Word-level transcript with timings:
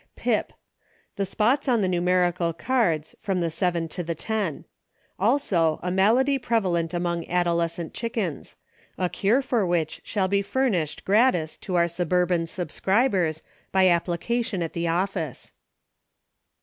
Pip. 0.15 0.51
The 1.15 1.27
spots 1.27 1.67
on 1.67 1.81
the 1.81 1.87
numerical 1.87 2.53
cards, 2.53 3.15
from 3.19 3.39
the 3.39 3.51
seven 3.51 3.87
to 3.89 4.01
the 4.01 4.15
ten. 4.15 4.65
Also, 5.19 5.79
a 5.83 5.91
malady 5.91 6.39
prevalent 6.39 6.91
among 6.91 7.29
adolescent 7.29 7.93
chickens— 7.93 8.55
a 8.97 9.09
cure 9.09 9.43
for 9.43 9.63
which 9.63 10.01
will 10.15 10.27
be 10.27 10.41
furnished, 10.41 11.05
gratis, 11.05 11.55
to 11.59 11.75
our 11.75 11.87
sub 11.87 12.11
urban 12.11 12.47
subscribers, 12.47 13.43
by 13.71 13.89
application 13.89 14.63
at 14.63 14.73
the 14.73 14.87
office. 14.87 15.51